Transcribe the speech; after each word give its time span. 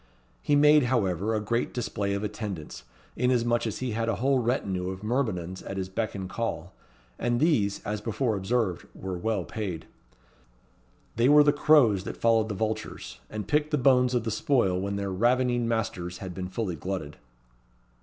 He 0.41 0.55
made, 0.55 0.85
however, 0.85 1.35
a 1.35 1.39
great 1.39 1.75
display 1.75 2.15
of 2.15 2.23
attendants, 2.23 2.85
inasmuch 3.15 3.67
as 3.67 3.77
he 3.81 3.91
had 3.91 4.09
a 4.09 4.15
whole 4.15 4.39
retinue 4.39 4.89
of 4.89 5.03
myrmidons 5.03 5.61
at 5.61 5.77
his 5.77 5.89
beck 5.89 6.15
and 6.15 6.27
call; 6.27 6.73
and 7.19 7.39
these, 7.39 7.83
as 7.83 8.01
before 8.01 8.35
observed, 8.35 8.87
were 8.95 9.15
well 9.15 9.43
paid. 9.43 9.85
They 11.17 11.29
were 11.29 11.43
the 11.43 11.53
crows 11.53 12.03
that 12.05 12.17
followed 12.17 12.49
the 12.49 12.55
vultures, 12.55 13.19
and 13.29 13.47
picked 13.47 13.69
the 13.69 13.77
bones 13.77 14.15
of 14.15 14.23
the 14.23 14.31
spoil 14.31 14.81
when 14.81 14.95
their 14.95 15.11
ravening 15.11 15.67
masters 15.67 16.17
had 16.17 16.33
been 16.33 16.47
fully 16.47 16.75
glutted. 16.75 17.17